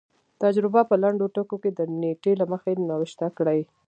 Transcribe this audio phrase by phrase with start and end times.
[0.41, 3.59] تجربه په لنډو ټکو کې د نېټې له مخې نوشته کړي.